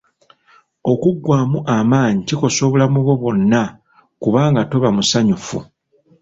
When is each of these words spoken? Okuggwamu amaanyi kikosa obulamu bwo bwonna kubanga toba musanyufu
Okuggwamu 0.91 1.57
amaanyi 1.75 2.21
kikosa 2.27 2.59
obulamu 2.67 2.97
bwo 3.03 3.15
bwonna 3.21 3.61
kubanga 4.21 4.61
toba 4.69 4.89
musanyufu 4.95 5.57